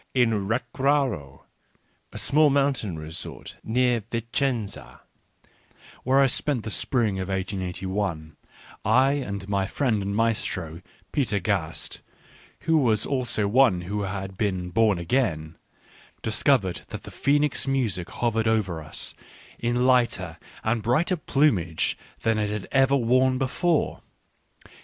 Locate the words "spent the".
6.25-6.71